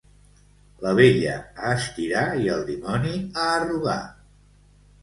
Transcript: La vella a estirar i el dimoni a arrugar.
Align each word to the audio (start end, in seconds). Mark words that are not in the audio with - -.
La 0.85 0.93
vella 0.99 1.35
a 1.67 1.75
estirar 1.81 2.25
i 2.47 2.51
el 2.55 2.67
dimoni 2.73 3.17
a 3.45 3.47
arrugar. 3.61 4.05